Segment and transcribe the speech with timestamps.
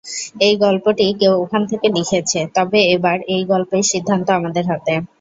[0.41, 4.93] এই গল্পটি কেউ ওখান থেকে লিখেছে, তবে এবার এই গল্পের সিদ্ধান্ত আমাদের হাতে।